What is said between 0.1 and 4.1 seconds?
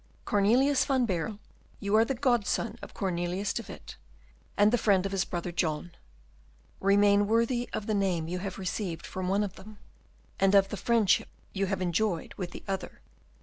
Cornelius van Baerle, you are the godson of Cornelius de Witt